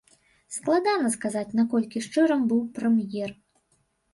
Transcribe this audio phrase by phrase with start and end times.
[0.55, 3.29] Складана сказаць, наколькі шчырым быў прэм'ер.